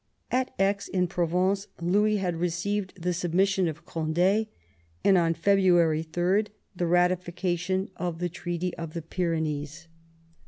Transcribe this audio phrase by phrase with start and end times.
[0.31, 4.47] At Aix in Provence Louis had received the submission of Cond^,
[5.03, 9.87] and on Eebruary 3 the ratification of the Treaty of the Pyrenees.